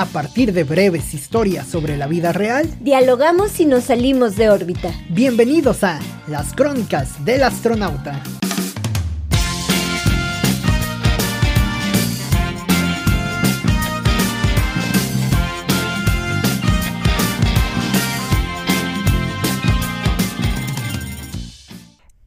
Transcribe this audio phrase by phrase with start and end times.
[0.00, 4.90] A partir de breves historias sobre la vida real, dialogamos y nos salimos de órbita.
[5.10, 8.22] Bienvenidos a Las Crónicas del Astronauta.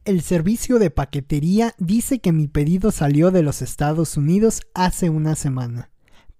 [0.04, 5.34] El servicio de paquetería dice que mi pedido salió de los Estados Unidos hace una
[5.34, 5.90] semana,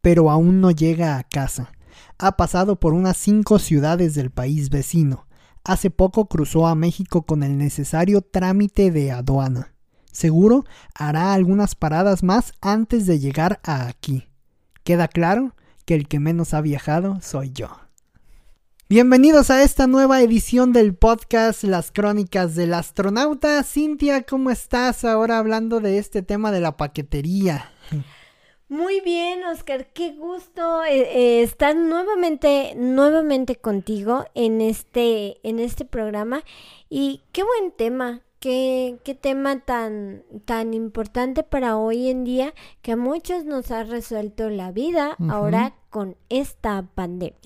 [0.05, 1.73] pero aún no llega a casa.
[2.19, 5.27] Ha pasado por unas cinco ciudades del país vecino.
[5.65, 9.73] Hace poco cruzó a México con el necesario trámite de aduana.
[10.13, 14.29] Seguro hará algunas paradas más antes de llegar a aquí.
[14.83, 15.57] Queda claro
[15.87, 17.71] que el que menos ha viajado soy yo.
[18.91, 23.63] Bienvenidos a esta nueva edición del podcast Las Crónicas del Astronauta.
[23.63, 27.73] Cintia, ¿cómo estás ahora hablando de este tema de la paquetería?
[28.69, 35.85] Muy bien, Oscar, qué gusto eh, eh, estar nuevamente, nuevamente contigo en este, en este
[35.85, 36.43] programa
[36.89, 42.53] y qué buen tema, Qué, qué, tema tan, tan importante para hoy en día
[42.83, 47.39] que a muchos nos ha resuelto la vida ahora con esta pandemia.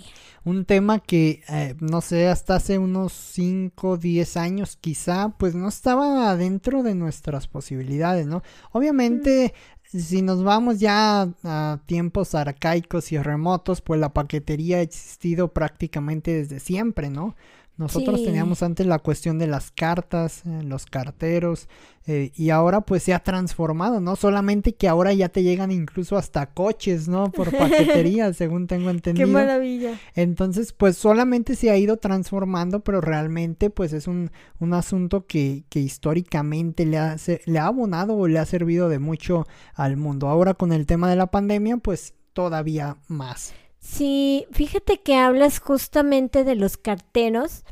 [0.42, 5.68] Un tema que, eh, no sé, hasta hace unos 5, 10 años quizá, pues no
[5.68, 8.42] estaba dentro de nuestras posibilidades, ¿no?
[8.72, 9.52] Obviamente,
[9.88, 16.32] si nos vamos ya a tiempos arcaicos y remotos, pues la paquetería ha existido prácticamente
[16.32, 17.36] desde siempre, ¿no?
[17.78, 21.68] Nosotros teníamos antes la cuestión de las cartas, eh, los carteros,
[22.08, 24.16] eh, y ahora pues se ha transformado, ¿no?
[24.16, 27.30] Solamente que ahora ya te llegan incluso hasta coches, ¿no?
[27.30, 29.28] Por paquetería, según tengo entendido.
[29.28, 29.96] ¡Qué maravilla!
[30.16, 35.62] Entonces, pues solamente se ha ido transformando, pero realmente pues es un, un asunto que,
[35.68, 40.26] que históricamente le ha, le ha abonado o le ha servido de mucho al mundo.
[40.26, 43.54] Ahora con el tema de la pandemia, pues todavía más.
[43.78, 47.64] Sí, fíjate que hablas justamente de los carteros.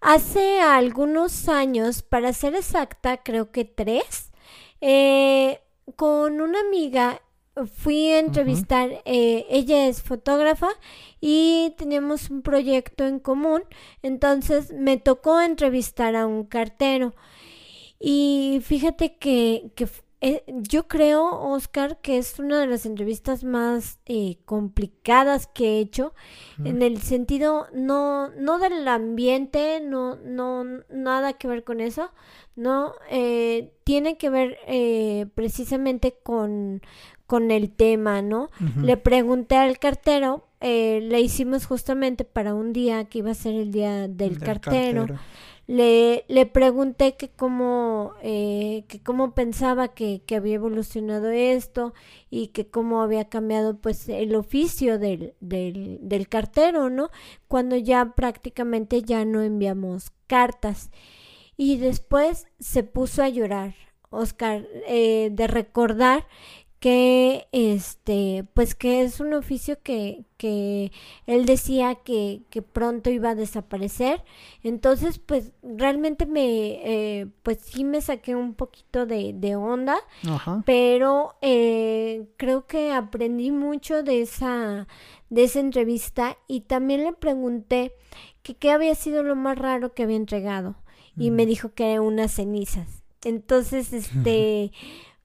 [0.00, 4.30] Hace algunos años, para ser exacta, creo que tres,
[4.80, 5.60] eh,
[5.96, 7.20] con una amiga
[7.74, 10.68] fui a entrevistar, eh, ella es fotógrafa
[11.20, 13.64] y teníamos un proyecto en común,
[14.02, 17.14] entonces me tocó entrevistar a un cartero.
[18.00, 19.88] Y fíjate que, que
[20.20, 25.80] eh, yo creo, Oscar, que es una de las entrevistas más eh, complicadas que he
[25.80, 26.12] hecho,
[26.64, 32.10] en el sentido no, no del ambiente, no, no, nada que ver con eso,
[32.56, 34.58] no, eh, tiene que ver
[35.36, 36.82] precisamente con,
[37.28, 38.50] con el tema, ¿no?
[38.82, 43.70] Le pregunté al cartero, le hicimos justamente para un día que iba a ser el
[43.70, 45.06] día del, cartero
[45.68, 51.92] le, le pregunté que cómo, eh, que cómo pensaba que, que, había evolucionado esto
[52.30, 57.10] y que cómo había cambiado pues el oficio del, del, del cartero, ¿no?
[57.48, 60.90] Cuando ya prácticamente ya no enviamos cartas.
[61.58, 63.74] Y después se puso a llorar,
[64.08, 66.26] Oscar, eh, de recordar
[66.80, 70.92] que este pues que es un oficio que, que
[71.26, 74.22] él decía que, que, pronto iba a desaparecer.
[74.62, 79.96] Entonces pues realmente me eh, pues sí me saqué un poquito de, de onda
[80.64, 84.86] pero eh, creo que aprendí mucho de esa
[85.30, 87.92] de esa entrevista y también le pregunté
[88.42, 90.76] que qué había sido lo más raro que había entregado
[91.16, 93.02] y me dijo que eran unas cenizas.
[93.24, 94.70] Entonces este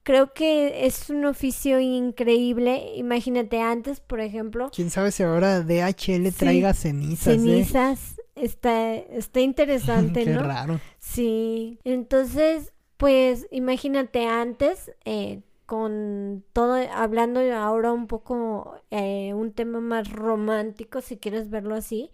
[0.04, 2.92] creo que es un oficio increíble.
[2.96, 4.70] Imagínate antes, por ejemplo.
[4.72, 7.26] Quién sabe si ahora DHL traiga cenizas.
[7.34, 7.38] ¿eh?
[7.38, 8.20] Cenizas.
[8.36, 10.42] Está, está interesante, Qué ¿no?
[10.42, 10.80] raro.
[10.98, 11.78] Sí.
[11.84, 20.10] Entonces, pues imagínate antes, eh, con todo, hablando ahora un poco, eh, un tema más
[20.12, 22.10] romántico, si quieres verlo así.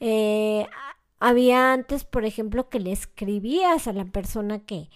[0.00, 0.66] eh,
[1.18, 4.90] había antes, por ejemplo, que le escribías a la persona que,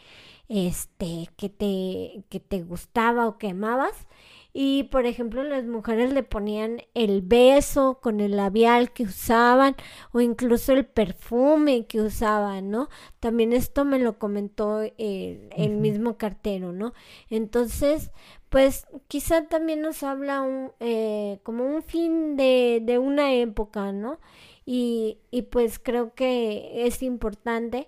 [0.50, 4.08] este, que te, que te gustaba o que amabas.
[4.52, 9.76] Y por ejemplo, las mujeres le ponían el beso con el labial que usaban
[10.12, 12.88] o incluso el perfume que usaban, ¿no?
[13.20, 16.94] También esto me lo comentó el, mismo cartero, ¿no?
[17.30, 18.10] Entonces,
[18.48, 24.18] pues quizá también nos habla un, eh, como un fin de, de una época, ¿no?
[24.66, 27.86] Y, y pues creo que es importante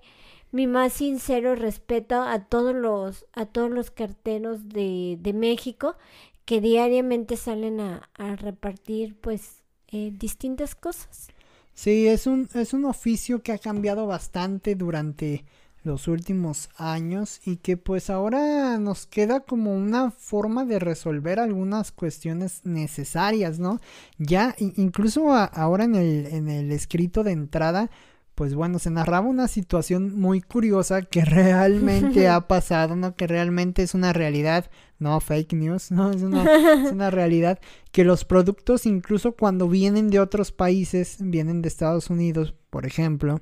[0.52, 5.96] mi más sincero respeto a todos los, a todos los carteros de, de México
[6.44, 11.28] que diariamente salen a, a repartir pues eh, distintas cosas.
[11.74, 15.44] Sí, es un, es un oficio que ha cambiado bastante durante
[15.84, 21.90] los últimos años y que pues ahora nos queda como una forma de resolver algunas
[21.90, 23.80] cuestiones necesarias, ¿no?
[24.18, 27.90] Ya incluso ahora en el, en el escrito de entrada
[28.34, 33.14] pues bueno, se narraba una situación muy curiosa que realmente ha pasado, ¿no?
[33.14, 36.10] Que realmente es una realidad, no fake news, ¿no?
[36.10, 41.62] Es una, es una realidad que los productos incluso cuando vienen de otros países, vienen
[41.62, 43.40] de Estados Unidos, por ejemplo,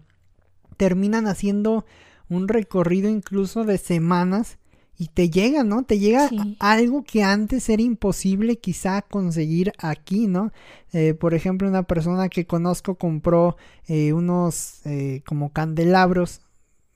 [0.76, 1.84] terminan haciendo
[2.28, 4.58] un recorrido incluso de semanas
[5.00, 5.82] y te llega, ¿no?
[5.82, 10.52] Te llega algo que antes era imposible quizá conseguir aquí, ¿no?
[10.92, 13.56] Eh, por ejemplo, una persona que conozco compró
[13.88, 16.42] eh, unos eh, como candelabros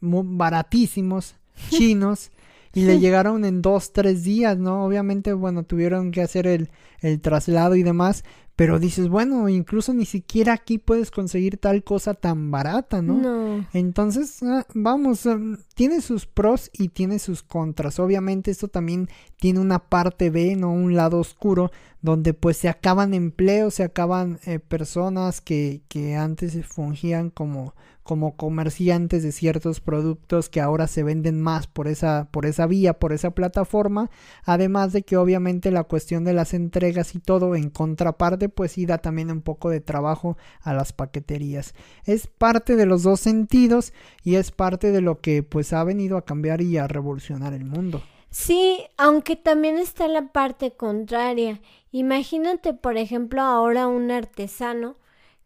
[0.00, 1.36] muy baratísimos,
[1.70, 2.30] chinos,
[2.74, 4.84] y le llegaron en dos, tres días, ¿no?
[4.84, 6.68] Obviamente, bueno, tuvieron que hacer el,
[7.00, 8.22] el traslado y demás,
[8.56, 13.14] pero dices, bueno, incluso ni siquiera aquí puedes conseguir tal cosa tan barata, ¿no?
[13.14, 13.66] No.
[13.72, 17.98] Entonces, ah, vamos, um, tiene sus pros y tiene sus contras.
[17.98, 19.08] Obviamente esto también
[19.40, 20.72] tiene una parte B, ¿no?
[20.72, 26.54] Un lado oscuro, donde pues se acaban empleos, se acaban eh, personas que, que antes
[26.64, 27.74] fungían como
[28.04, 32.92] como comerciantes de ciertos productos que ahora se venden más por esa, por esa vía,
[33.00, 34.10] por esa plataforma,
[34.44, 38.84] además de que obviamente la cuestión de las entregas y todo en contraparte pues sí
[38.84, 41.74] da también un poco de trabajo a las paqueterías.
[42.04, 46.18] Es parte de los dos sentidos y es parte de lo que pues ha venido
[46.18, 48.02] a cambiar y a revolucionar el mundo.
[48.30, 51.60] Sí, aunque también está la parte contraria.
[51.90, 54.96] Imagínate, por ejemplo, ahora un artesano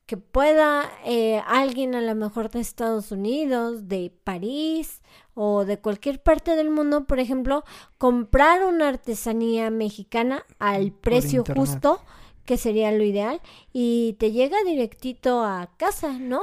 [0.08, 5.02] que pueda eh, alguien a lo mejor de Estados Unidos, de París
[5.34, 7.62] o de cualquier parte del mundo, por ejemplo,
[7.98, 12.00] comprar una artesanía mexicana al precio justo,
[12.46, 16.40] que sería lo ideal, y te llega directito a casa, ¿no?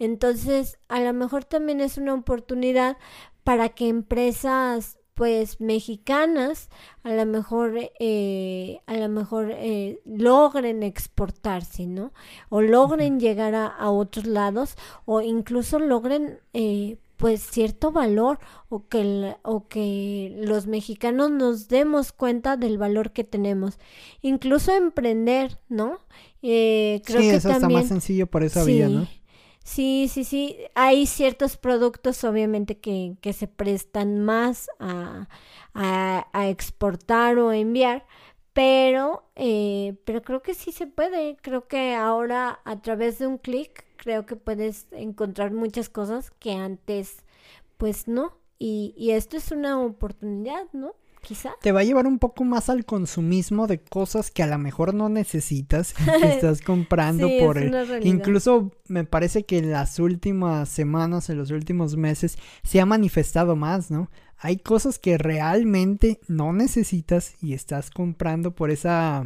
[0.00, 2.96] Entonces, a lo mejor también es una oportunidad
[3.44, 6.68] para que empresas pues mexicanas
[7.02, 12.12] a lo mejor eh, a lo mejor eh, logren exportarse no
[12.50, 14.76] o logren llegar a, otros lados
[15.06, 22.12] o incluso logren eh, pues cierto valor o que o que los mexicanos nos demos
[22.12, 23.78] cuenta del valor que tenemos.
[24.20, 26.00] Incluso emprender no
[26.42, 29.08] creo sí, que eso está más sencillo por esa vía no
[29.66, 30.56] Sí, sí, sí.
[30.74, 35.28] Hay ciertos productos, obviamente, que, que se prestan más a,
[35.74, 38.06] a, exportar o enviar,
[38.52, 41.36] pero, eh, pero creo que sí se puede.
[41.42, 46.52] Creo que ahora a través de un clic, creo que puedes encontrar muchas cosas que
[46.52, 47.24] antes,
[47.76, 48.38] pues no.
[48.58, 50.94] Y, y esto es una oportunidad, ¿no?
[51.60, 54.94] Te va a llevar un poco más al consumismo de cosas que a lo mejor
[54.94, 58.06] no necesitas y que estás comprando por el...
[58.06, 63.56] Incluso me parece que en las últimas semanas, en los últimos meses, se ha manifestado
[63.56, 64.10] más, ¿no?
[64.38, 69.24] Hay cosas que realmente no necesitas y estás comprando por esa,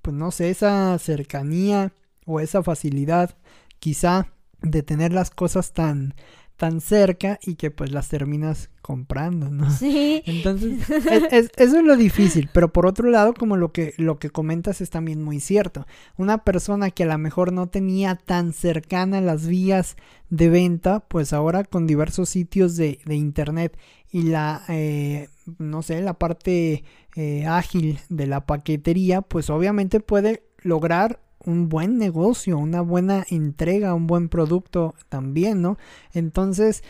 [0.00, 1.92] pues no sé, esa cercanía
[2.24, 3.36] o esa facilidad,
[3.80, 4.28] quizá,
[4.62, 6.14] de tener las cosas tan
[6.56, 9.70] tan cerca y que pues las terminas comprando, ¿no?
[9.70, 10.22] Sí.
[10.26, 14.80] Entonces, eso es lo difícil, pero por otro lado, como lo que, lo que comentas
[14.80, 15.86] es también muy cierto.
[16.16, 19.96] Una persona que a lo mejor no tenía tan cercana las vías
[20.30, 23.76] de venta, pues ahora con diversos sitios de, de internet
[24.10, 25.28] y la, eh,
[25.58, 26.84] no sé, la parte
[27.16, 33.94] eh, ágil de la paquetería, pues obviamente puede lograr un buen negocio, una buena entrega,
[33.94, 35.78] un buen producto también, ¿no?
[36.12, 36.82] Entonces,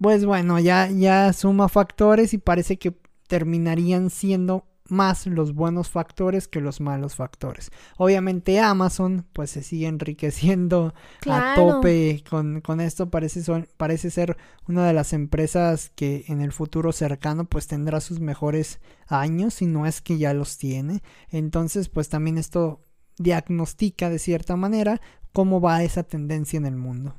[0.00, 6.48] pues bueno, ya, ya suma factores y parece que terminarían siendo más los buenos factores
[6.48, 7.70] que los malos factores.
[7.96, 10.94] Obviamente Amazon pues se sigue enriqueciendo
[11.26, 14.36] a tope con, con esto, parece, son, parece ser
[14.66, 19.66] una de las empresas que en el futuro cercano pues tendrá sus mejores años, si
[19.66, 21.02] no es que ya los tiene.
[21.28, 22.80] Entonces pues también esto
[23.18, 25.00] diagnostica de cierta manera
[25.32, 27.14] cómo va esa tendencia en el mundo.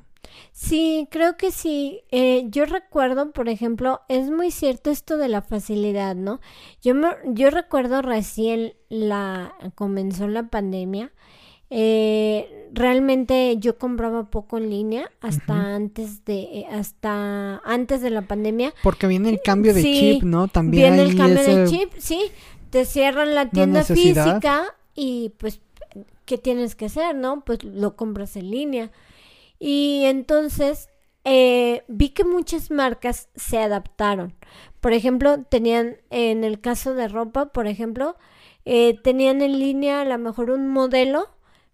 [0.52, 2.02] Sí, creo que sí.
[2.10, 6.40] Eh, yo recuerdo, por ejemplo, es muy cierto esto de la facilidad, ¿no?
[6.82, 6.94] Yo,
[7.26, 11.12] yo recuerdo recién la comenzó la pandemia.
[11.72, 18.22] Eh, realmente yo compraba poco en línea hasta antes de eh, hasta antes de la
[18.22, 18.74] pandemia.
[18.82, 20.48] Porque viene el cambio de chip, ¿no?
[20.48, 22.32] También viene el cambio de chip, sí.
[22.70, 24.64] Te cierran la tienda física
[24.94, 25.60] y pues
[26.30, 27.44] ¿qué tienes que hacer, no?
[27.44, 28.92] Pues lo compras en línea.
[29.58, 30.88] Y entonces
[31.24, 34.36] eh, vi que muchas marcas se adaptaron.
[34.80, 38.16] Por ejemplo, tenían, en el caso de ropa, por ejemplo,
[38.64, 41.30] eh, tenían en línea a lo mejor un modelo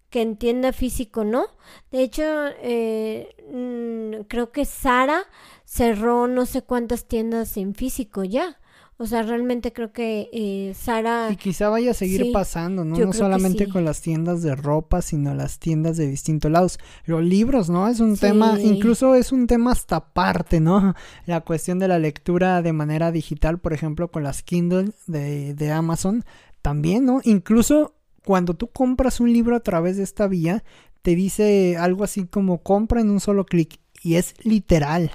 [0.09, 1.45] que en tienda físico no.
[1.91, 2.23] De hecho,
[2.59, 5.25] eh, mm, creo que Sara
[5.65, 8.57] cerró no sé cuántas tiendas en físico ya.
[8.99, 11.29] O sea, realmente creo que eh, Sara...
[11.31, 12.97] Y quizá vaya a seguir pasando, ¿no?
[12.97, 16.79] No solamente con las tiendas de ropa, sino las tiendas de distintos lados.
[17.05, 17.87] Los libros, ¿no?
[17.87, 20.95] Es un tema, incluso es un tema hasta aparte, ¿no?
[21.27, 25.71] La cuestión de la lectura de manera digital, por ejemplo, con las Kindle de, de
[25.71, 26.25] Amazon,
[26.63, 27.21] también, ¿no?
[27.23, 27.93] Incluso
[28.25, 30.63] cuando tú compras un libro a través de esta vía,
[31.03, 33.79] te dice algo así como compra en un solo clic.
[34.01, 35.11] Y es literal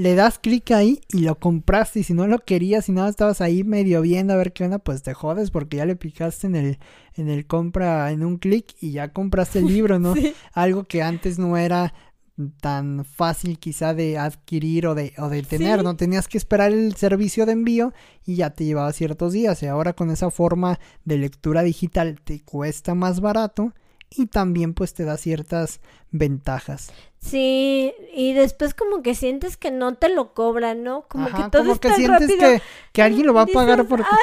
[0.00, 2.00] le das clic ahí y lo compraste.
[2.00, 4.78] Y si no lo querías, si nada estabas ahí medio viendo a ver qué onda,
[4.78, 6.78] pues te jodes porque ya le picaste en el,
[7.16, 10.14] en el compra en un clic y ya compraste el libro, ¿no?
[10.54, 11.92] Algo que antes no era
[12.62, 15.94] tan fácil quizá de adquirir o de, o de tener, ¿no?
[15.96, 17.92] Tenías que esperar el servicio de envío
[18.24, 19.62] y ya te llevaba ciertos días.
[19.62, 23.74] Y ahora con esa forma de lectura digital te cuesta más barato
[24.10, 26.92] y también pues te da ciertas ventajas.
[27.18, 31.06] Sí, y después como que sientes que no te lo cobran, ¿no?
[31.06, 32.62] Como que todo como que sientes que,
[32.92, 34.00] que, alguien lo va a pagar por...
[34.00, 34.06] Ah,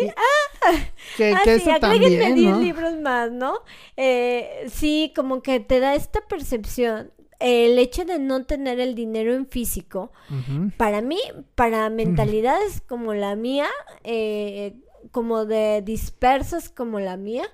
[0.00, 0.72] sí, ah.
[1.16, 3.58] Que, ah, que sí, eso también, 10 libros más, ¿no?
[3.96, 7.10] Eh, sí, como que te da esta percepción
[7.40, 10.12] el hecho de no tener el dinero en físico,
[10.78, 11.18] para mí,
[11.54, 13.66] para mentalidades como la mía,
[14.04, 14.76] eh,
[15.10, 17.44] como de dispersas como la mía,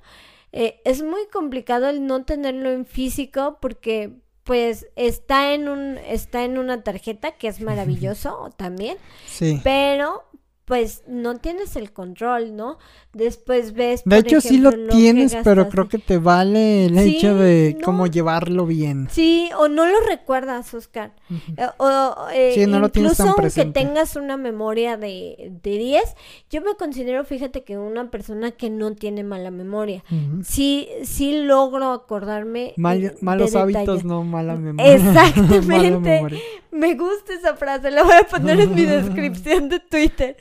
[0.52, 6.44] eh, es muy complicado el no tenerlo en físico porque pues está en un está
[6.44, 8.96] en una tarjeta que es maravilloso también.
[9.26, 9.60] Sí.
[9.62, 10.24] Pero
[10.70, 12.78] pues no tienes el control, ¿no?
[13.12, 14.02] Después ves.
[14.04, 18.66] De hecho, sí lo tienes, pero creo que te vale el hecho de cómo llevarlo
[18.66, 19.08] bien.
[19.10, 21.16] Sí, o no lo recuerdas, Oscar.
[21.56, 23.80] Eh, o, eh, sí, no lo tienes tan presente.
[23.80, 26.04] aunque tengas una memoria de, de 10,
[26.50, 30.04] yo me considero, fíjate, que una persona que no tiene mala memoria.
[30.44, 32.74] Sí, sí logro acordarme.
[32.76, 34.94] malos hábitos, no mala memoria.
[34.94, 36.40] Exactamente.
[36.70, 40.36] Me gusta esa frase, la voy a poner en mi descripción de Twitter.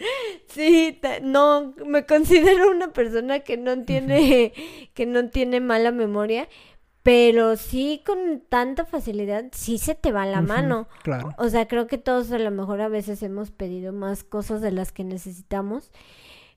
[0.47, 4.53] Sí, no, me considero una persona que no tiene,
[4.93, 6.47] que no tiene mala memoria,
[7.03, 10.87] pero sí con tanta facilidad, sí se te va la mano.
[11.03, 11.33] Claro.
[11.37, 14.71] O sea, creo que todos a lo mejor a veces hemos pedido más cosas de
[14.71, 15.91] las que necesitamos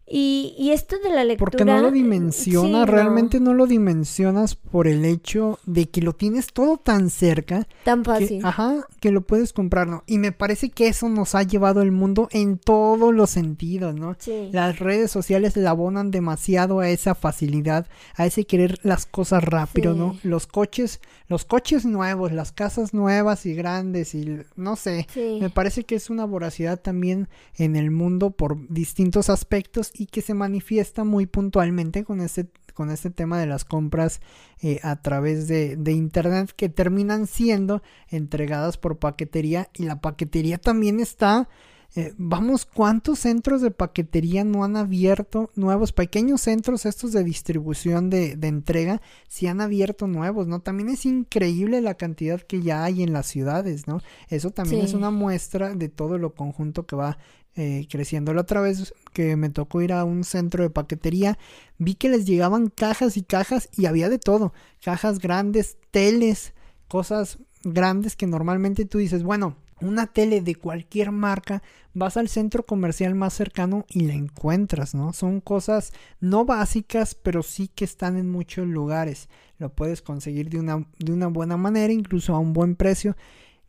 [0.04, 1.50] y, y, esto de la lectura.
[1.50, 3.54] Porque no lo dimensionas, realmente no.
[3.54, 7.68] lo dimensionas por el hecho de que lo tienes todo tan cerca.
[7.84, 8.44] Tan fácil.
[8.44, 10.02] ajá, que lo puedes comprar, ¿no?
[10.06, 14.16] Y me parece que eso nos ha llevado el mundo en todos los sentidos, ¿no?
[14.18, 14.50] Sí.
[14.52, 19.94] Las redes sociales le abonan demasiado a esa facilidad, a ese querer las cosas rápido,
[19.94, 20.18] ¿no?
[20.24, 25.06] Los coches, los coches nuevos, las casas nuevas y grandes y no sé.
[25.40, 30.22] Me parece que es una voracidad también en el mundo por distintos aspectos y que
[30.22, 34.20] se manifiesta muy puntualmente con este, con este tema de las compras
[34.60, 40.58] eh, a través de, de, internet que terminan siendo entregadas por paquetería y la paquetería
[40.58, 41.48] también está
[41.94, 45.92] eh, vamos, ¿cuántos centros de paquetería no han abierto nuevos?
[45.92, 50.60] Pequeños centros estos de distribución de, de entrega, si han abierto nuevos, ¿no?
[50.60, 54.00] También es increíble la cantidad que ya hay en las ciudades, ¿no?
[54.28, 57.18] Eso también es una muestra de todo lo conjunto que va
[57.56, 58.32] eh, creciendo.
[58.32, 61.38] La otra vez que me tocó ir a un centro de paquetería,
[61.78, 64.52] vi que les llegaban cajas y cajas y había de todo.
[64.82, 66.54] Cajas grandes, teles,
[66.88, 71.62] cosas grandes que normalmente tú dices, bueno, una tele de cualquier marca,
[71.94, 75.12] vas al centro comercial más cercano y la encuentras, ¿no?
[75.12, 79.28] Son cosas no básicas, pero sí que están en muchos lugares.
[79.58, 83.16] Lo puedes conseguir de una, de una buena manera, incluso a un buen precio.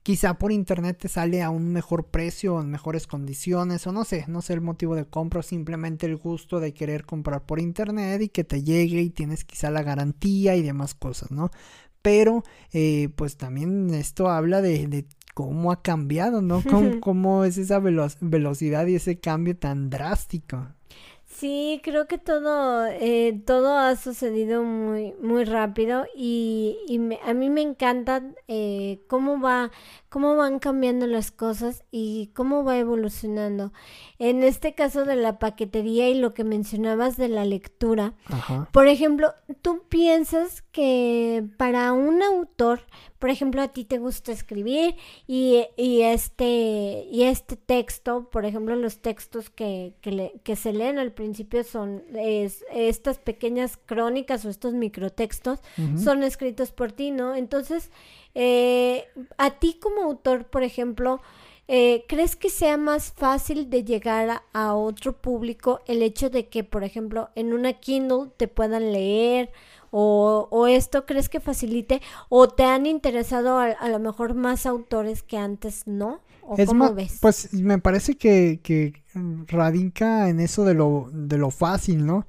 [0.04, 4.26] Quizá por internet te sale a un mejor precio, en mejores condiciones, o no sé,
[4.28, 8.28] no sé el motivo de compra, simplemente el gusto de querer comprar por internet y
[8.28, 11.52] que te llegue y tienes quizá la garantía y demás cosas, ¿no?
[12.02, 12.44] Pero,
[12.74, 16.62] eh, pues también esto habla de, de cómo ha cambiado, ¿no?
[16.70, 20.68] ¿Cómo, cómo es esa velocidad y ese cambio tan drástico?
[21.34, 27.50] Sí, creo que todo, eh, todo ha sucedido muy, muy rápido y, y a mí
[27.50, 29.72] me encanta eh, cómo va,
[30.10, 33.74] cómo van cambiando las cosas y cómo va evolucionando.
[34.20, 38.14] En este caso de la paquetería y lo que mencionabas de la lectura,
[38.72, 42.82] por ejemplo, tú piensas que para un autor,
[43.18, 44.96] por ejemplo, a ti te gusta escribir
[45.28, 51.00] y, y este, y este texto, por ejemplo, los textos que, que, que se leen
[51.00, 51.23] al principio
[51.64, 55.60] son es, estas pequeñas crónicas o estos microtextos,
[56.02, 57.36] son escritos por ti, ¿no?
[57.36, 57.90] Entonces,
[58.36, 59.06] eh,
[59.38, 61.22] a ti como autor, por ejemplo,
[61.68, 66.64] eh, ¿crees que sea más fácil de llegar a, otro público el hecho de que,
[66.64, 69.52] por ejemplo, en una Kindle te puedan leer
[69.92, 74.66] o, o esto crees que facilite o te han interesado a, a lo mejor más
[74.66, 79.02] autores que antes no o Es cómo ves Pues me parece que, que
[79.48, 82.26] radica en eso de lo, de lo fácil, ¿no?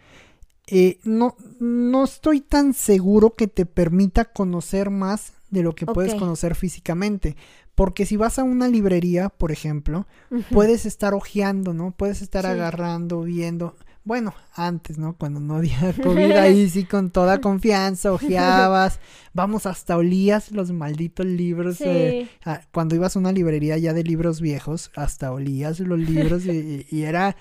[0.66, 6.14] Eh, no, no estoy tan seguro que te permita conocer más de lo que puedes
[6.14, 7.36] conocer físicamente.
[7.74, 10.06] Porque si vas a una librería, por ejemplo,
[10.50, 11.90] puedes estar hojeando, ¿no?
[11.90, 12.50] Puedes estar Sí.
[12.50, 13.76] agarrando, viendo.
[14.04, 15.16] Bueno, antes, ¿no?
[15.16, 19.00] Cuando no había COVID ahí sí con toda confianza, hojeabas.
[19.32, 21.80] Vamos, hasta olías los malditos libros.
[21.80, 22.30] eh, Sí.
[22.44, 26.86] ah, cuando ibas a una librería ya de libros viejos, hasta olías los libros y,
[26.90, 27.34] y era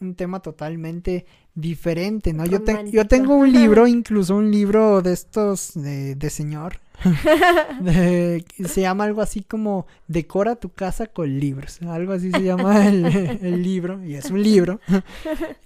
[0.00, 2.44] un tema totalmente diferente, ¿no?
[2.46, 6.80] Yo, te- yo tengo un libro, incluso un libro de estos de, de señor.
[7.80, 11.80] de- se llama algo así como Decora tu casa con libros.
[11.82, 14.80] Algo así se llama el, el libro, y es un libro.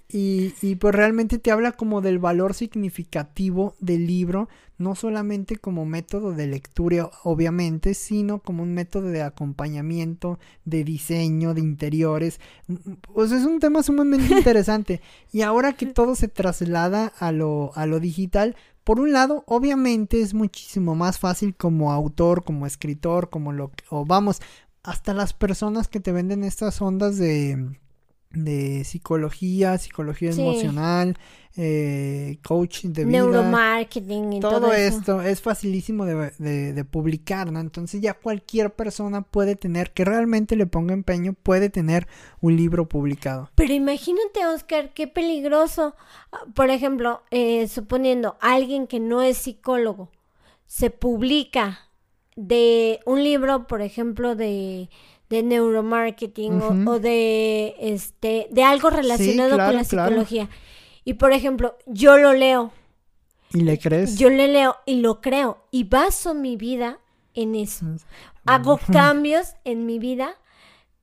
[0.09, 4.47] Y, y pues realmente te habla como del valor significativo del libro,
[4.77, 11.53] no solamente como método de lectura, obviamente, sino como un método de acompañamiento, de diseño,
[11.53, 12.39] de interiores.
[13.13, 15.01] Pues es un tema sumamente interesante.
[15.31, 20.21] Y ahora que todo se traslada a lo, a lo digital, por un lado, obviamente
[20.21, 24.41] es muchísimo más fácil como autor, como escritor, como lo que- o vamos,
[24.83, 27.79] hasta las personas que te venden estas ondas de,
[28.33, 30.41] de psicología, psicología Sí.
[30.41, 31.17] emocional,
[31.55, 33.19] eh, coach de vida.
[33.19, 34.97] neuromarketing y todo, Todo eso.
[34.97, 37.59] esto es facilísimo de, de- de publicar, ¿no?
[37.59, 42.07] Entonces ya cualquier persona puede tener, que realmente le ponga empeño, puede tener
[42.41, 43.51] un libro publicado.
[43.53, 45.95] Pero imagínate, Oscar, qué peligroso.
[46.31, 50.09] Ah, Por ejemplo, eh, suponiendo alguien que no es psicólogo,
[50.65, 51.79] se publica
[52.35, 54.89] de un libro, por ejemplo, de,
[55.33, 60.09] de neuromarketing o- de este de algo relacionado claro, con la claro.
[60.09, 60.49] psicología.
[61.03, 62.71] Y por ejemplo, yo lo leo,
[63.51, 64.17] ¿Y le crees?
[64.17, 66.99] yo le leo y lo creo y baso mi vida
[67.33, 67.85] en eso.
[68.45, 70.35] Hago cambios en mi vida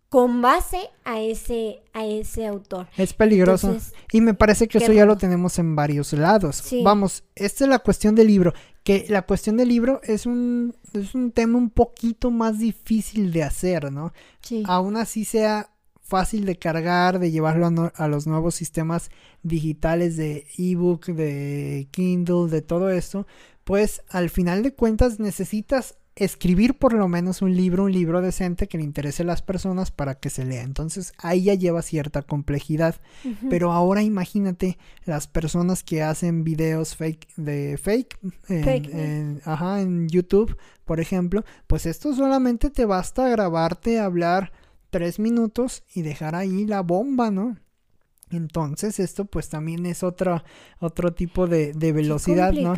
[0.08, 2.86] con base a ese a ese autor.
[2.96, 3.68] Es peligroso.
[3.68, 6.56] Entonces, y me parece que eso ya lo tenemos en varios lados.
[6.56, 6.82] Sí.
[6.82, 8.52] Vamos, esta es la cuestión del libro.
[8.90, 13.42] Que la cuestión del libro es un, es un tema un poquito más difícil de
[13.42, 14.12] hacer, ¿no?
[14.42, 14.62] Sí.
[14.66, 15.70] Aún así sea
[16.02, 19.10] fácil de cargar, de llevarlo a, no- a los nuevos sistemas
[19.44, 23.26] digitales de ebook, de Kindle, de todo esto,
[23.64, 28.68] pues al final de cuentas necesitas escribir por lo menos un libro, un libro decente
[28.68, 30.62] que le interese a las personas para que se lea.
[30.62, 32.96] Entonces ahí ya lleva cierta complejidad.
[33.48, 39.80] Pero ahora imagínate las personas que hacen videos fake de fake, en, Fake, en- ajá,
[39.80, 44.52] en YouTube, por ejemplo, pues esto solamente te basta grabarte, hablar
[44.90, 47.56] tres minutos y dejar ahí la bomba, ¿no?
[48.30, 50.42] Entonces esto pues también es otro,
[50.78, 52.74] otro tipo de, velocidad, ¿no?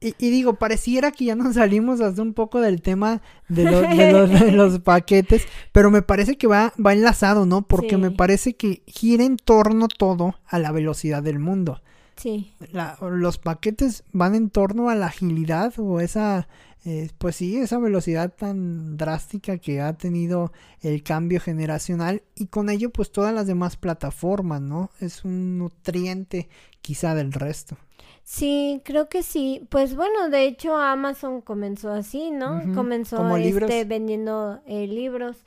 [0.00, 3.82] Y, y digo, pareciera que ya nos salimos hasta un poco del tema de, lo-
[3.82, 7.62] de los, de los paquetes, pero me parece que va, va enlazado, ¿no?
[7.62, 11.82] Porque me parece que gira en torno todo a la velocidad del mundo.
[12.20, 12.52] Sí.
[12.72, 16.48] La- los paquetes van en torno a la agilidad o esa,
[16.84, 20.52] eh, pues sí, esa velocidad tan drástica que ha tenido
[20.82, 24.90] el cambio generacional y con ello pues todas las demás plataformas, ¿no?
[25.00, 26.48] Es un nutriente
[26.82, 27.76] quizá del resto.
[28.22, 29.66] Sí, creo que sí.
[29.70, 32.60] Pues bueno, de hecho Amazon comenzó así, ¿no?
[32.74, 35.38] Comenzó este vendiendo eh, libros.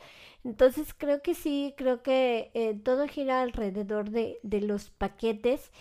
[0.44, 5.72] Entonces creo que sí, creo que eh, todo gira alrededor de, de los paquetes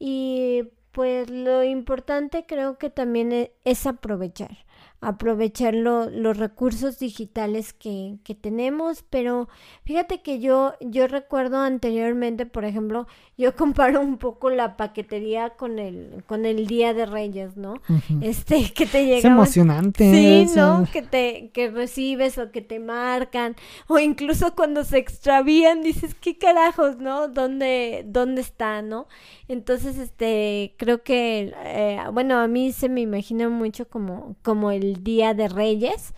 [0.00, 4.58] y pues lo importante creo que también e- es aprovechar,
[5.02, 9.48] aprovechar lo- los recursos digitales que, que tenemos, pero
[9.84, 13.06] fíjate que yo, yo recuerdo anteriormente, por ejemplo,
[13.38, 17.74] yo comparo un poco la paquetería con el, con el Día de Reyes, ¿no?
[18.20, 20.10] Este, que te Es llegaban emocionante.
[20.10, 20.86] Sí, es, ¿no?
[20.92, 23.56] Que te que recibes o que te marcan
[23.88, 27.28] o incluso cuando se extravían dices, ¿qué carajos, no?
[27.28, 29.06] ¿Dónde dónde está, no?
[29.48, 34.89] Entonces, este, creo que eh, bueno, a mí se me imagina mucho como como el
[34.98, 36.14] Día de Reyes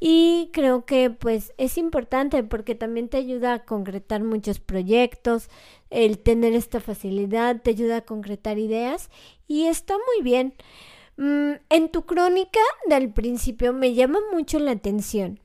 [0.00, 5.48] y creo que pues es importante porque también te ayuda a concretar muchos proyectos,
[5.90, 9.10] el tener esta facilidad te ayuda a concretar ideas
[9.46, 10.54] y está muy bien.
[11.16, 15.40] Mm, en tu crónica del principio me llama mucho la atención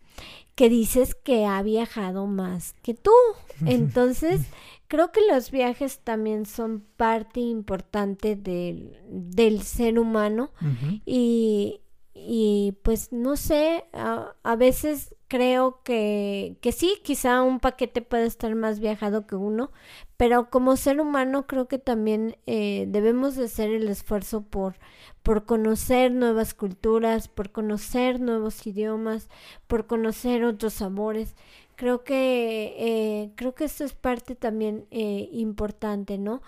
[0.55, 3.13] que dices que ha viajado más que tú.
[3.65, 4.41] Entonces,
[4.89, 10.99] creo que los viajes también son parte importante del, del ser humano ujú.
[11.05, 11.79] y,
[12.21, 18.53] y pues no sé, a, veces creo que, que sí, quizá un paquete puede estar
[18.55, 19.71] más viajado que uno,
[20.17, 24.75] pero como ser humano creo que también eh, debemos de hacer el esfuerzo por,
[25.23, 29.29] por conocer nuevas culturas, por conocer nuevos idiomas,
[29.67, 31.35] por conocer otros sabores.
[31.75, 36.41] Creo que, eh, creo que esto es parte también eh, importante, ¿no?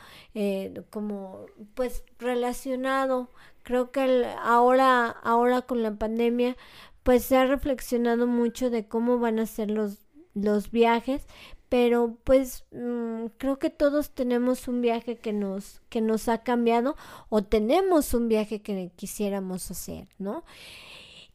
[0.90, 3.30] como, pues, relacionado.
[3.64, 6.58] Creo que ahora, ahora con la pandemia,
[7.04, 10.00] pues se ha reflexionado mucho de cómo van a ser los,
[10.34, 11.26] los viajes,
[11.70, 16.96] pero pues mm, creo que todos tenemos un viaje que nos, que nos ha cambiado
[17.30, 20.44] o tenemos un viaje que quisiéramos hacer, ¿no?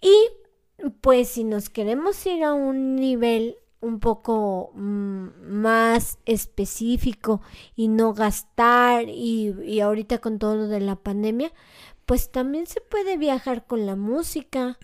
[0.01, 7.41] Y pues si nos queremos ir a un nivel un poco mm, más específico
[7.75, 11.53] y no gastar y, y ahorita con todo lo de la pandemia,
[12.07, 14.79] pues también se puede viajar con la música,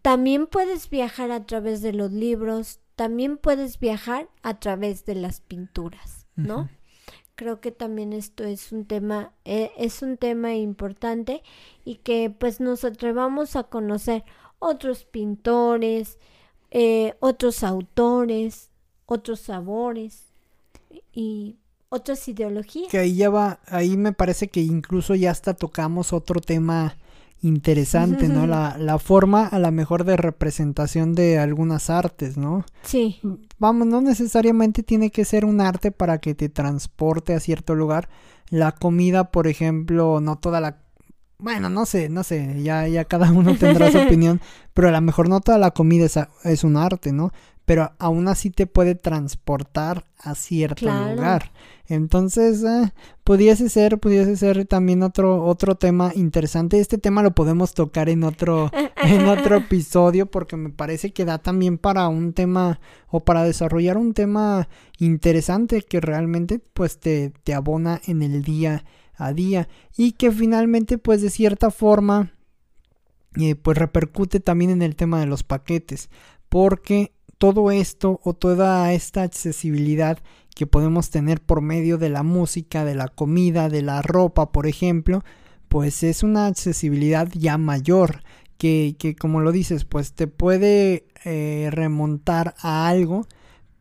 [0.00, 5.42] también puedes viajar a través de los libros, también puedes viajar a través de las
[5.42, 6.70] pinturas, ¿no?
[7.34, 11.42] Creo que también esto es un tema, eh, es un tema importante
[11.84, 14.24] y que pues nos atrevamos a conocer
[14.58, 16.18] otros pintores,
[16.70, 18.70] eh, otros autores,
[19.04, 20.32] otros sabores
[21.12, 21.56] y
[21.92, 22.90] otras ideologías.
[22.90, 26.96] Que ahí ya va, ahí me parece que incluso ya hasta tocamos otro tema
[27.42, 28.46] interesante, ¿no?
[28.46, 32.64] La, la forma a la mejor de representación de algunas artes, ¿no?
[32.82, 33.20] Sí.
[33.58, 38.08] Vamos, no necesariamente tiene que ser un arte para que te transporte a cierto lugar.
[38.48, 40.78] La comida, por ejemplo, no toda la
[41.42, 44.40] bueno, no sé, no sé, ya, ya cada uno tendrá su opinión,
[44.74, 47.32] pero a lo mejor no toda la comida es, es un arte, ¿no?
[47.64, 51.52] Pero aún así te puede transportar a cierto lugar.
[51.86, 52.92] Entonces, eh,
[53.24, 56.80] pudiese ser, pudiese ser también otro, otro tema interesante.
[56.80, 58.70] Este tema lo podemos tocar en otro,
[59.04, 63.96] en otro episodio porque me parece que da también para un tema o para desarrollar
[63.96, 70.12] un tema interesante que realmente pues te, te abona en el día a día y
[70.12, 72.32] que finalmente pues de cierta forma
[73.36, 76.08] eh, pues repercute también en el tema de los paquetes
[76.48, 77.12] porque
[77.42, 80.20] todo esto o toda esta accesibilidad
[80.54, 84.68] que podemos tener por medio de la música, de la comida, de la ropa, por
[84.68, 85.24] ejemplo,
[85.68, 88.22] pues es una accesibilidad ya mayor
[88.58, 93.26] que, que como lo dices, pues te puede eh, remontar a algo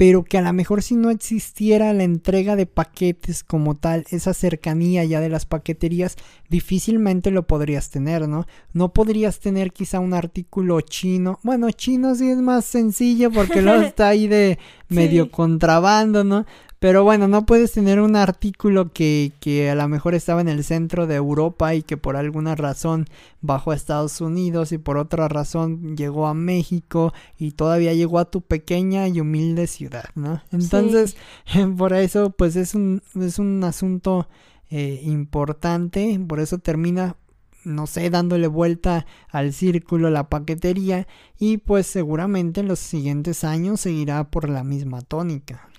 [0.01, 4.33] pero que a lo mejor si no existiera la entrega de paquetes como tal, esa
[4.33, 6.15] cercanía ya de las paqueterías,
[6.49, 8.47] difícilmente lo podrías tener, ¿no?
[8.73, 13.75] No podrías tener quizá un artículo chino, bueno, chino sí es más sencillo porque lo
[13.83, 14.57] está ahí de
[14.89, 16.47] medio contrabando, ¿no?
[16.81, 20.63] Pero bueno, no puedes tener un artículo que, que a lo mejor estaba en el
[20.63, 23.05] centro de Europa y que por alguna razón
[23.39, 28.31] bajó a Estados Unidos y por otra razón llegó a México y todavía llegó a
[28.31, 30.41] tu pequeña y humilde ciudad, ¿no?
[30.51, 31.17] Entonces,
[31.77, 34.27] por eso, pues es un, es un asunto
[34.71, 37.15] eh, importante, por eso termina
[37.63, 43.81] no sé, dándole vuelta al círculo la paquetería y pues seguramente en los siguientes años
[43.81, 45.69] seguirá por la misma tónica.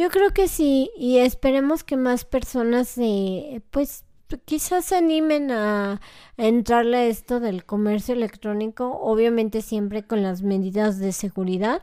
[0.00, 4.06] Yo creo que sí, y esperemos que más personas, eh, pues,
[4.46, 6.00] quizás se animen a,
[6.38, 11.82] entrarle a esto del comercio electrónico, obviamente siempre con las medidas de seguridad.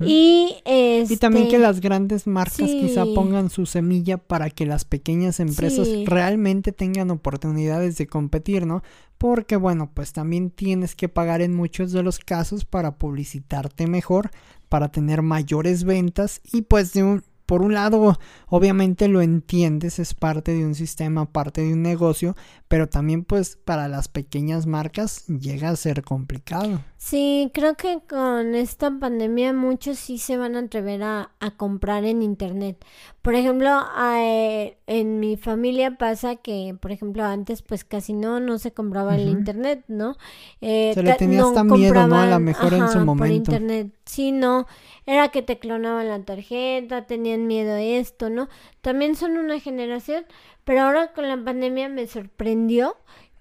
[0.00, 4.84] y, y también que este, las grandes marcas quizá pongan su semilla para que las
[4.84, 8.82] pequeñas empresas realmente tengan oportunidades de competir, ¿no?
[9.16, 14.32] Porque bueno, pues también tienes que pagar en muchos de los casos para publicitarte mejor,
[14.68, 17.22] para tener mayores ventas y pues de un
[17.54, 22.34] por un lado, obviamente lo entiendes, es parte de un sistema, parte de un negocio,
[22.74, 26.80] pero también pues para las pequeñas marcas llega a ser complicado.
[26.96, 32.20] Sí, creo que con esta pandemia muchos sí se van a atrever a, comprar en
[32.20, 32.84] internet.
[33.22, 33.70] Por ejemplo,
[34.16, 39.16] eh, en mi familia pasa que, por ejemplo, antes pues casi no, no se compraba
[39.16, 40.16] en internet, ¿no?
[40.60, 42.16] Eh, se le tenía hasta miedo, ¿no?
[42.16, 43.18] A lo mejor en su momento.
[43.18, 44.66] Por internet, sí, no.
[45.06, 48.48] Era que te clonaban la tarjeta, tenían miedo a esto, ¿no?
[48.80, 50.24] También son una generación,
[50.64, 52.96] pero ahora con la pandemia me sorprendió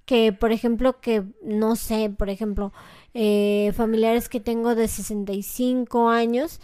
[0.06, 2.74] que, por ejemplo, que, no sé, por ejemplo,
[3.14, 6.60] eh, familiares que tengo de 65 años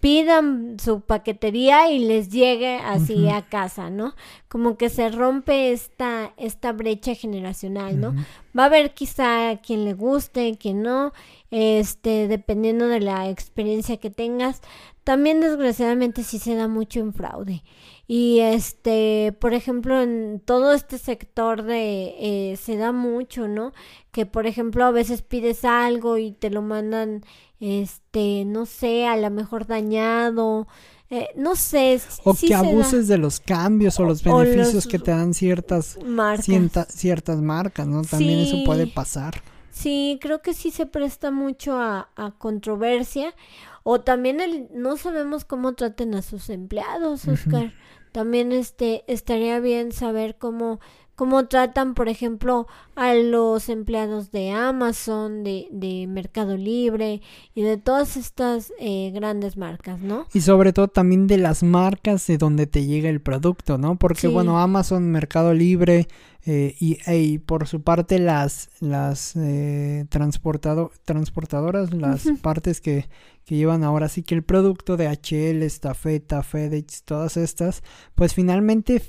[0.00, 4.14] pidan su paquetería y les llegue así a casa, ¿no?
[4.48, 8.14] como que se rompe esta, esta brecha generacional, ¿no?
[8.58, 11.14] Va a haber quizá quien le guste, quien no,
[11.50, 14.60] este, dependiendo de la experiencia que tengas.
[15.04, 17.62] También desgraciadamente sí se da mucho en fraude.
[18.06, 23.72] Y este, por ejemplo, en todo este sector de eh, se da mucho, ¿no?
[24.10, 27.24] Que por ejemplo a veces pides algo y te lo mandan,
[27.60, 30.66] este, no sé, a lo mejor dañado.
[31.10, 32.00] Eh, no sé.
[32.24, 36.88] O que abuses de los cambios o los beneficios que te dan ciertas marcas.
[36.88, 38.02] ciertas marcas, ¿no?
[38.02, 39.42] También eso puede pasar.
[39.70, 43.34] Sí, creo que sí se presta mucho a, a controversia.
[43.82, 47.72] O también el, no sabemos cómo traten a sus empleados, Oscar.
[48.12, 50.80] También este estaría bien saber cómo
[51.22, 57.22] cómo tratan, por ejemplo, a los empleados de Amazon, de, de Mercado Libre
[57.54, 60.26] y de todas estas eh, grandes marcas, ¿no?
[60.34, 64.00] Y sobre todo también de las marcas de donde te llega el producto, ¿no?
[64.00, 66.08] Porque bueno, Amazon, Mercado Libre
[66.44, 73.08] eh, y, por su parte las, las eh, transportadoras, las partes que,
[73.44, 77.84] que llevan ahora sí que el producto de HL, Estafeta, FedEx, todas estas,
[78.16, 79.00] pues finalmente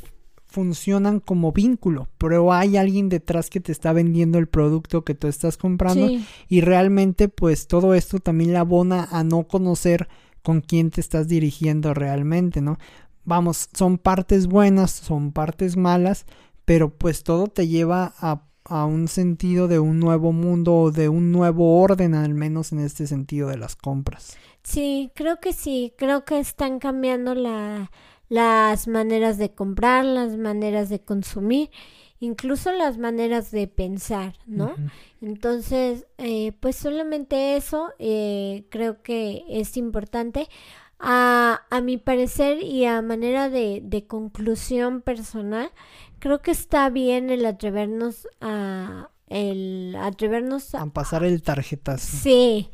[0.53, 5.25] funcionan como vínculo, pero hay alguien detrás que te está vendiendo el producto que tú
[5.25, 6.07] estás comprando
[6.47, 10.07] y realmente pues todo esto también la abona a no conocer
[10.43, 12.77] con quién te estás dirigiendo realmente, ¿no?
[13.25, 16.27] Vamos, son partes buenas, son partes malas,
[16.65, 21.09] pero pues todo te lleva a, a un sentido de un nuevo mundo o de
[21.09, 24.37] un nuevo orden, al menos en este sentido de las compras.
[24.61, 27.89] Sí, creo que sí, creo que están cambiando la
[28.29, 31.69] las maneras de comprar, las maneras de consumir,
[32.19, 34.73] incluso las maneras de pensar, ¿no?
[35.21, 40.47] Entonces, eh, pues solamente eso eh, creo que es importante.
[41.05, 45.69] A, a, mi parecer y a manera de, de conclusión personal,
[46.19, 52.17] creo que está bien el atrevernos a el atrevernos a, a pasar el tarjetazo.
[52.17, 52.69] Sí,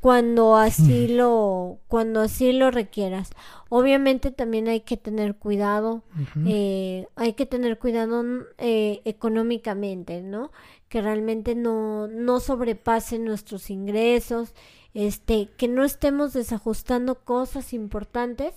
[0.00, 3.30] cuando así lo cuando así lo requieras.
[3.68, 6.02] Obviamente también hay que tener cuidado
[6.46, 8.24] eh, hay que tener cuidado
[8.58, 10.50] eh, económicamente no
[10.88, 14.54] que realmente no no sobrepasen nuestros ingresos
[14.94, 18.54] este que no estemos desajustando cosas importantes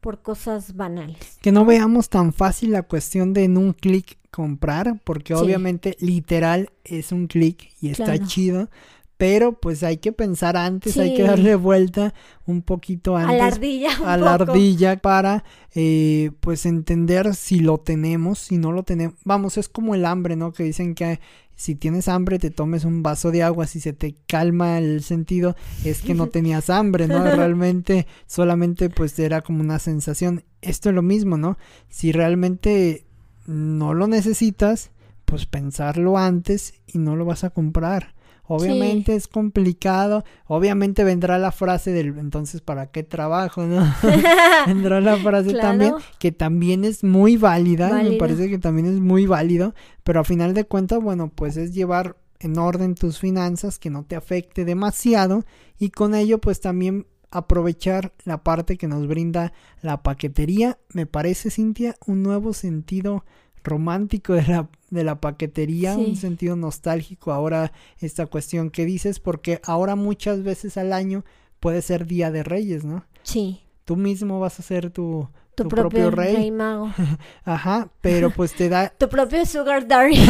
[0.00, 5.00] por cosas banales que no veamos tan fácil la cuestión de en un clic comprar
[5.02, 8.68] porque obviamente literal es un clic y está chido
[9.22, 12.12] pero pues hay que pensar antes, hay que darle vuelta
[12.44, 15.44] un poquito antes a la ardilla, a la ardilla para
[15.76, 19.14] eh, pues entender si lo tenemos, si no lo tenemos.
[19.22, 20.52] Vamos, es como el hambre, ¿no?
[20.52, 21.20] Que dicen que
[21.54, 25.54] si tienes hambre te tomes un vaso de agua, si se te calma el sentido
[25.84, 27.22] es que no tenías hambre, ¿no?
[27.22, 30.42] Realmente solamente pues era como una sensación.
[30.62, 31.58] Esto es lo mismo, ¿no?
[31.88, 33.04] Si realmente
[33.46, 34.90] no lo necesitas,
[35.26, 38.20] pues pensarlo antes y no lo vas a comprar.
[38.44, 40.24] Obviamente es complicado.
[40.46, 43.82] Obviamente vendrá la frase del entonces para qué trabajo, ¿no?
[44.66, 49.26] vendrá la frase también que también es muy válida, me parece que también es muy
[49.26, 53.90] válido, pero a final de cuentas, bueno, pues es llevar en orden tus finanzas, que
[53.90, 55.44] no te afecte demasiado
[55.78, 60.78] y con ello pues también aprovechar la parte que nos brinda la paquetería.
[60.92, 63.24] Me parece, Cintia, un nuevo sentido
[63.64, 69.60] romántico de la, de la paquetería, un sentido nostálgico ahora esta cuestión que dices, porque
[69.64, 71.24] ahora muchas veces al año
[71.60, 73.04] puede ser Día de Reyes, ¿no?
[73.22, 73.60] Sí.
[73.84, 76.50] Tú mismo vas a ser tu, tu, propio, rey.
[76.50, 76.90] mago.
[77.44, 78.88] Ajá, pero pues te da...
[78.98, 80.18] tu propio sugar daddy.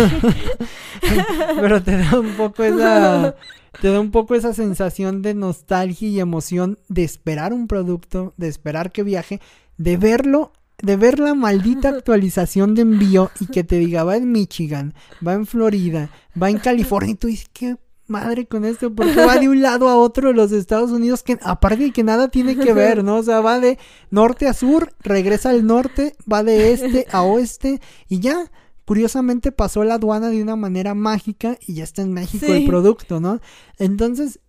[1.60, 3.34] pero te da un poco esa...
[3.80, 8.48] Te da un poco esa sensación de nostalgia y emoción de esperar un producto, de
[8.48, 9.40] esperar que viaje,
[9.78, 14.30] de verlo de ver la maldita actualización de envío y que te diga va en
[14.30, 14.94] Michigan,
[15.26, 17.76] va en Florida, va en California y tú dices, ¿qué
[18.08, 18.94] madre con esto?
[18.94, 22.02] Porque va de un lado a otro de los Estados Unidos que aparte de que
[22.02, 23.16] nada tiene que ver, ¿no?
[23.16, 23.78] O sea, va de
[24.10, 28.50] norte a sur, regresa al norte, va de este a oeste y ya.
[28.84, 33.20] Curiosamente pasó la aduana de una manera mágica y ya está en México el producto,
[33.20, 33.40] ¿no?
[33.78, 34.40] Entonces,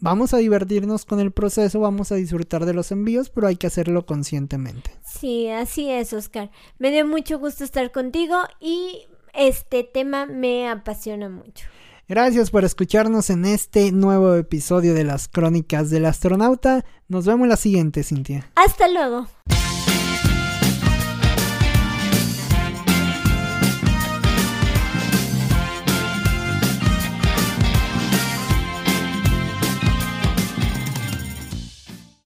[0.00, 3.66] vamos a divertirnos con el proceso, vamos a disfrutar de los envíos, pero hay que
[3.66, 4.90] hacerlo conscientemente.
[5.04, 6.50] Sí, así es, Oscar.
[6.78, 11.66] Me dio mucho gusto estar contigo y este tema me apasiona mucho.
[12.08, 16.84] Gracias por escucharnos en este nuevo episodio de las Crónicas del Astronauta.
[17.06, 18.50] Nos vemos la siguiente, Cintia.
[18.56, 19.28] Hasta luego.